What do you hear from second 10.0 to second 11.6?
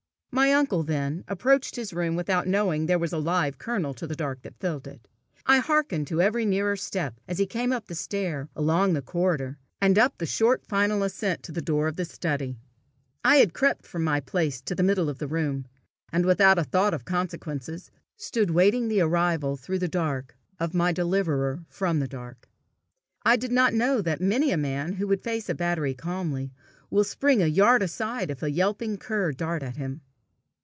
the short final ascent to